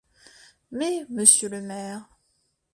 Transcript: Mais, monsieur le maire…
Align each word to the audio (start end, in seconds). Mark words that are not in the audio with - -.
Mais, 0.71 1.05
monsieur 1.11 1.47
le 1.49 1.61
maire… 1.61 2.07